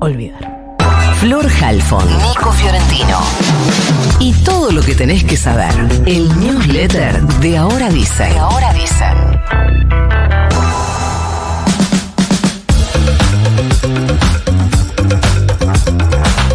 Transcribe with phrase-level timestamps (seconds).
[0.00, 0.76] olvidar.
[1.20, 3.20] Flor Halfon, Nico Fiorentino.
[4.18, 5.72] Y todo lo que tenés que saber.
[6.04, 8.24] El newsletter de Ahora Dice.
[8.24, 9.04] De Ahora Dice.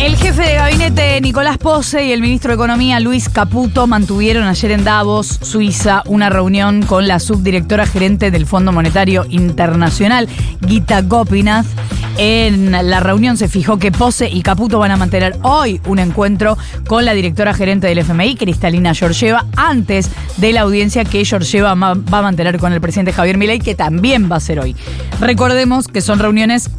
[0.02, 4.71] El jefe de gabinete Nicolás Pose y el ministro de Economía Luis Caputo mantuvieron ayer
[4.71, 10.28] en Davos, Suiza, una reunión con la subdirectora gerente del Fondo Monetario Internacional,
[10.68, 11.66] Gita Gopinath.
[12.20, 16.58] En la reunión se fijó que Pose y Caputo van a mantener hoy un encuentro
[16.88, 21.92] con la directora gerente del FMI, Cristalina Georgieva, antes de la audiencia que Georgieva va
[21.92, 24.75] a mantener con el presidente Javier Milei, que también va a ser hoy.
[25.20, 26.72] Recordemos que son reuniones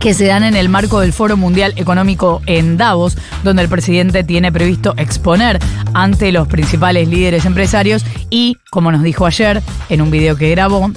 [0.00, 4.22] que se dan en el marco del Foro Mundial Económico en Davos, donde el presidente
[4.24, 5.60] tiene previsto exponer
[5.94, 10.90] ante los principales líderes empresarios y, como nos dijo ayer en un video que grabó,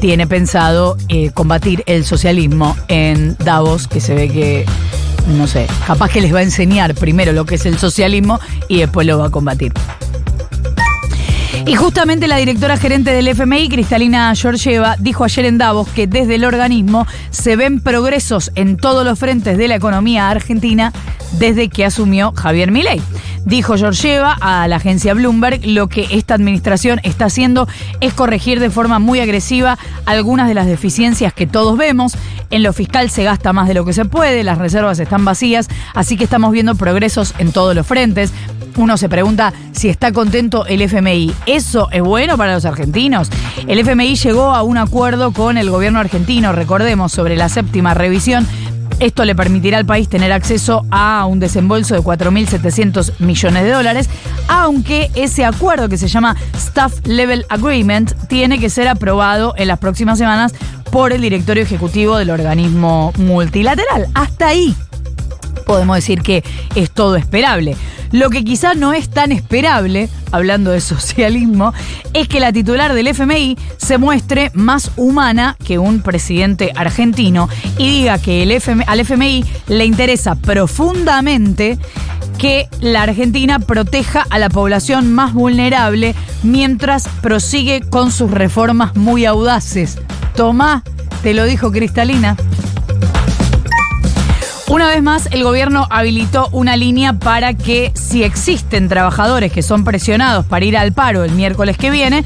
[0.00, 4.64] tiene pensado eh, combatir el socialismo en Davos, que se ve que,
[5.36, 8.78] no sé, capaz que les va a enseñar primero lo que es el socialismo y
[8.78, 9.72] después lo va a combatir.
[11.70, 16.34] Y justamente la directora gerente del FMI, Cristalina Georgieva, dijo ayer en Davos que desde
[16.34, 20.92] el organismo se ven progresos en todos los frentes de la economía argentina
[21.38, 23.00] desde que asumió Javier Milei.
[23.44, 27.68] Dijo Georgieva a la agencia Bloomberg, lo que esta administración está haciendo
[28.00, 32.16] es corregir de forma muy agresiva algunas de las deficiencias que todos vemos.
[32.50, 35.68] En lo fiscal se gasta más de lo que se puede, las reservas están vacías,
[35.94, 38.32] así que estamos viendo progresos en todos los frentes.
[38.76, 41.32] Uno se pregunta si está contento el FMI.
[41.46, 43.30] ¿Eso es bueno para los argentinos?
[43.68, 48.46] El FMI llegó a un acuerdo con el gobierno argentino, recordemos, sobre la séptima revisión.
[48.98, 54.10] Esto le permitirá al país tener acceso a un desembolso de 4.700 millones de dólares,
[54.46, 59.78] aunque ese acuerdo que se llama Staff Level Agreement tiene que ser aprobado en las
[59.78, 60.52] próximas semanas
[60.90, 64.08] por el directorio ejecutivo del organismo multilateral.
[64.14, 64.74] Hasta ahí
[65.66, 66.42] podemos decir que
[66.74, 67.76] es todo esperable.
[68.12, 71.72] Lo que quizá no es tan esperable, hablando de socialismo,
[72.12, 77.48] es que la titular del FMI se muestre más humana que un presidente argentino
[77.78, 78.50] y diga que el
[78.86, 81.78] al FMI le interesa profundamente
[82.40, 89.26] que la Argentina proteja a la población más vulnerable mientras prosigue con sus reformas muy
[89.26, 89.98] audaces.
[90.34, 90.82] Tomá,
[91.22, 92.38] te lo dijo Cristalina.
[94.68, 99.84] Una vez más, el gobierno habilitó una línea para que si existen trabajadores que son
[99.84, 102.24] presionados para ir al paro el miércoles que viene,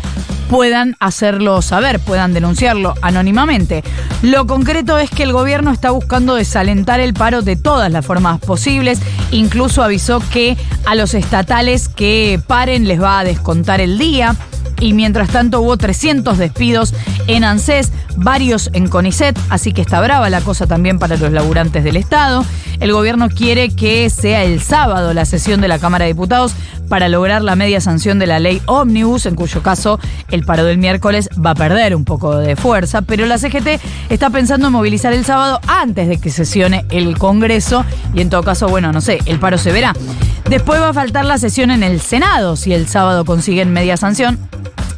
[0.55, 3.83] puedan hacerlo saber, puedan denunciarlo anónimamente.
[4.23, 8.39] Lo concreto es que el gobierno está buscando desalentar el paro de todas las formas
[8.39, 9.01] posibles,
[9.33, 10.57] incluso avisó que
[10.87, 14.37] a los estatales que paren les va a descontar el día
[14.85, 16.93] y mientras tanto hubo 300 despidos
[17.27, 21.85] en ANSES, varios en CONICET, así que está brava la cosa también para los laburantes
[21.85, 22.45] del Estado.
[22.81, 26.55] El gobierno quiere que sea el sábado la sesión de la Cámara de Diputados
[26.91, 29.99] para lograr la media sanción de la ley Omnibus, en cuyo caso
[30.31, 33.81] el paro del miércoles va a perder un poco de fuerza, pero la CGT
[34.11, 38.43] está pensando en movilizar el sábado antes de que sesione el Congreso y en todo
[38.43, 39.95] caso, bueno, no sé, el paro se verá.
[40.51, 44.39] Después va a faltar la sesión en el Senado si el sábado consiguen media sanción.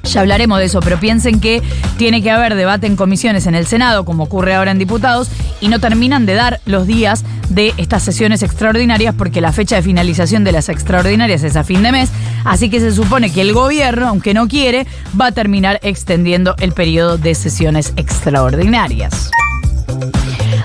[0.06, 1.62] Ya hablaremos de eso, pero piensen que
[1.96, 5.28] tiene que haber debate en comisiones en el Senado, como ocurre ahora en diputados,
[5.60, 9.82] y no terminan de dar los días de estas sesiones extraordinarias porque la fecha de
[9.82, 12.10] finalización de las extraordinarias es a fin de mes,
[12.44, 14.86] así que se supone que el gobierno, aunque no quiere,
[15.18, 19.30] va a terminar extendiendo el periodo de sesiones extraordinarias.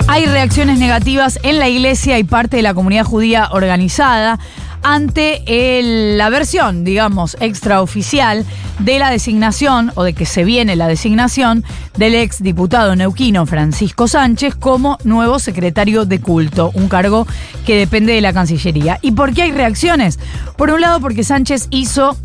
[0.08, 4.40] Hay reacciones negativas en la iglesia y parte de la comunidad judía organizada
[4.84, 5.44] ante
[6.18, 8.46] la versión, digamos, extraoficial
[8.80, 11.64] de la designación o de que se viene la designación
[11.98, 17.28] del ex diputado neuquino Francisco Sánchez como nuevo secretario de culto, un cargo
[17.66, 19.00] que depende de la Cancillería.
[19.02, 20.20] ¿Y por qué hay reacciones?
[20.58, 22.18] Por un lado, porque Sánchez hizo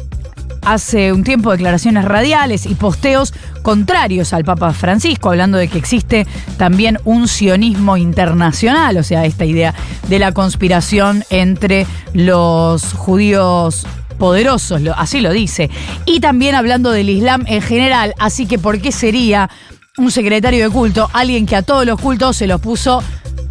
[0.62, 3.33] hace un tiempo declaraciones radiales y posteos
[3.66, 6.25] contrarios al Papa Francisco, hablando de que existe
[6.56, 9.74] también un sionismo internacional, o sea, esta idea
[10.07, 13.84] de la conspiración entre los judíos
[14.18, 15.68] poderosos, así lo dice,
[16.04, 19.51] y también hablando del Islam en general, así que ¿por qué sería
[19.98, 23.03] un secretario de culto alguien que a todos los cultos se los puso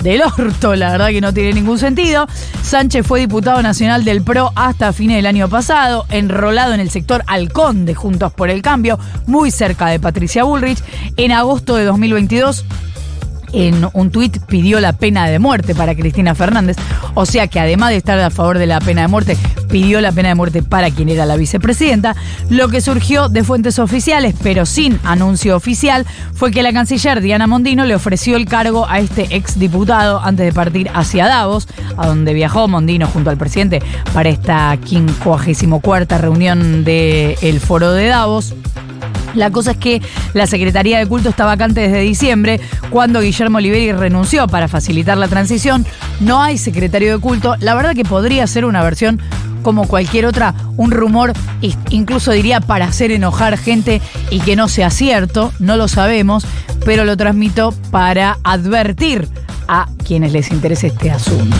[0.05, 2.27] del orto, la verdad que no tiene ningún sentido.
[2.61, 7.23] Sánchez fue diputado nacional del PRO hasta fines del año pasado, enrolado en el sector
[7.25, 10.77] Halcón de Juntos por el Cambio, muy cerca de Patricia Bullrich.
[11.17, 12.65] En agosto de 2022
[13.53, 16.77] en un tuit pidió la pena de muerte para Cristina Fernández.
[17.13, 19.37] O sea que además de estar a favor de la pena de muerte,
[19.69, 22.15] pidió la pena de muerte para quien era la vicepresidenta.
[22.49, 27.47] Lo que surgió de fuentes oficiales, pero sin anuncio oficial, fue que la canciller Diana
[27.47, 31.67] Mondino le ofreció el cargo a este exdiputado antes de partir hacia Davos,
[31.97, 33.81] a donde viajó Mondino junto al presidente
[34.13, 38.53] para esta 54 reunión del Foro de Davos.
[39.35, 40.01] La cosa es que
[40.33, 42.59] la Secretaría de Culto está vacante desde diciembre,
[42.89, 45.85] cuando Guillermo Oliveri renunció para facilitar la transición.
[46.19, 47.55] No hay secretario de culto.
[47.59, 49.21] La verdad que podría ser una versión
[49.61, 51.33] como cualquier otra, un rumor,
[51.89, 53.99] incluso diría para hacer enojar gente
[54.29, 56.45] y que no sea cierto, no lo sabemos,
[56.85, 59.27] pero lo transmito para advertir
[59.67, 61.57] a quienes les interese este asunto.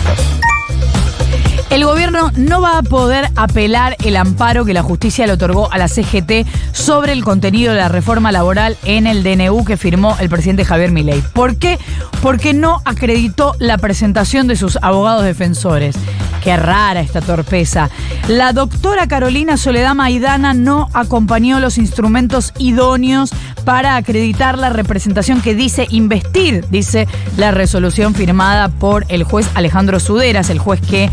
[1.68, 5.78] El gobierno no va a poder apelar el amparo que la justicia le otorgó a
[5.78, 10.28] la CGT sobre el contenido de la reforma laboral en el DNU que firmó el
[10.28, 11.22] presidente Javier Milei.
[11.32, 11.78] ¿Por qué?
[12.22, 15.96] Porque no acreditó la presentación de sus abogados defensores.
[16.42, 17.90] Qué rara esta torpeza.
[18.28, 23.30] La doctora Carolina Soledad Maidana no acompañó los instrumentos idóneos
[23.64, 29.98] para acreditar la representación que dice investir, dice la resolución firmada por el juez Alejandro
[29.98, 31.10] Suderas, el juez que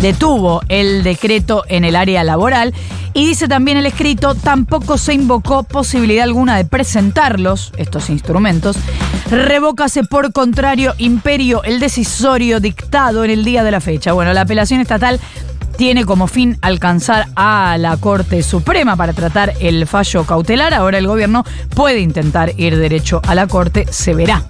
[0.00, 2.74] detuvo el decreto en el área laboral.
[3.14, 8.76] Y dice también el escrito, tampoco se invocó posibilidad alguna de presentarlos, estos instrumentos.
[9.30, 14.12] Revócase por contrario imperio el decisorio dictado en el día de la fecha.
[14.12, 15.18] Bueno, la apelación estatal
[15.76, 20.74] tiene como fin alcanzar a la Corte Suprema para tratar el fallo cautelar.
[20.74, 21.44] Ahora el gobierno
[21.74, 24.42] puede intentar ir derecho a la Corte, se verá.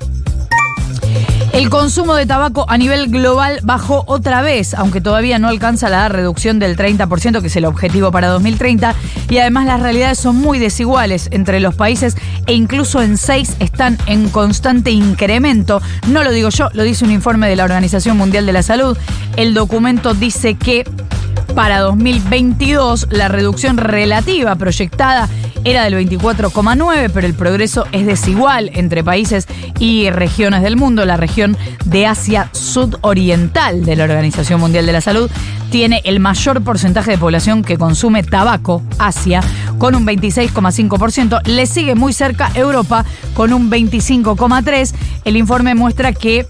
[1.57, 6.07] El consumo de tabaco a nivel global bajó otra vez, aunque todavía no alcanza la
[6.11, 8.95] reducción del 30%, que es el objetivo para 2030,
[9.31, 12.15] y además las realidades son muy desiguales entre los países
[12.47, 15.81] e incluso en seis están en constante incremento.
[16.09, 18.95] No lo digo yo, lo dice un informe de la Organización Mundial de la Salud.
[19.39, 20.85] El documento dice que
[21.57, 25.27] para 2022 la reducción relativa proyectada
[25.65, 29.49] era del 24,9, pero el progreso es desigual entre países
[29.81, 31.07] y regiones del mundo.
[31.07, 31.57] La región
[31.87, 35.31] de Asia Sudoriental de la Organización Mundial de la Salud
[35.71, 39.41] tiene el mayor porcentaje de población que consume tabaco, Asia,
[39.79, 41.43] con un 26,5%.
[41.47, 44.95] Le sigue muy cerca Europa con un 25,3%.
[45.25, 46.47] El informe muestra que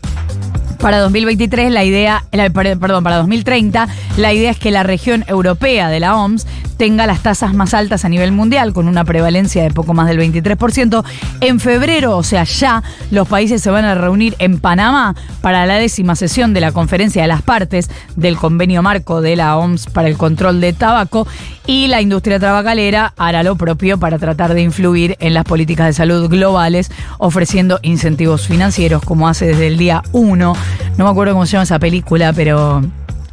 [0.86, 3.88] para 2023 la idea, perdón, para 2030
[4.18, 6.46] la idea es que la región europea de la OMS
[6.76, 10.18] tenga las tasas más altas a nivel mundial, con una prevalencia de poco más del
[10.18, 11.04] 23%.
[11.40, 15.76] En febrero, o sea, ya los países se van a reunir en Panamá para la
[15.76, 20.08] décima sesión de la conferencia de las partes del convenio marco de la OMS para
[20.08, 21.26] el control de tabaco
[21.66, 25.92] y la industria tabacalera hará lo propio para tratar de influir en las políticas de
[25.92, 30.56] salud globales, ofreciendo incentivos financieros como hace desde el día 1.
[30.96, 32.82] No me acuerdo cómo se llama esa película, pero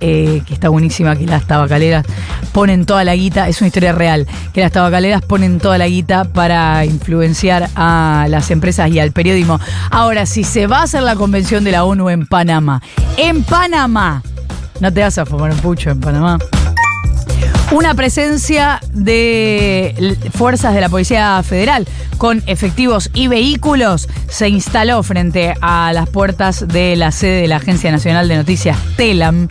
[0.05, 2.05] eh, que está buenísima, que las tabacaleras
[2.51, 6.25] ponen toda la guita, es una historia real, que las tabacaleras ponen toda la guita
[6.25, 9.61] para influenciar a las empresas y al periodismo.
[9.91, 12.81] Ahora, si se va a hacer la convención de la ONU en Panamá,
[13.15, 14.21] en Panamá,
[14.81, 16.37] no te vas a fumar un pucho en Panamá.
[17.71, 21.87] Una presencia de fuerzas de la Policía Federal
[22.17, 27.57] con efectivos y vehículos se instaló frente a las puertas de la sede de la
[27.57, 29.47] Agencia Nacional de Noticias TELAM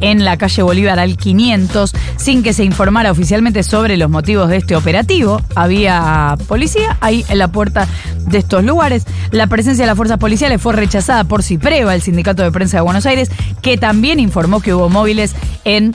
[0.00, 4.58] en la calle Bolívar al 500 sin que se informara oficialmente sobre los motivos de
[4.58, 5.40] este operativo.
[5.54, 7.88] Había policía ahí en la puerta
[8.26, 9.06] de estos lugares.
[9.30, 12.82] La presencia de las fuerzas policiales fue rechazada por CIPREVA, el Sindicato de Prensa de
[12.82, 13.30] Buenos Aires,
[13.62, 15.34] que también informó que hubo móviles
[15.64, 15.94] en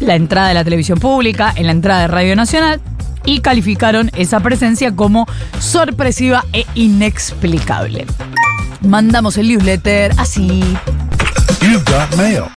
[0.00, 2.80] la entrada de la televisión pública, en la entrada de Radio Nacional
[3.24, 5.26] y calificaron esa presencia como
[5.58, 8.06] sorpresiva e inexplicable.
[8.82, 10.62] Mandamos el newsletter así.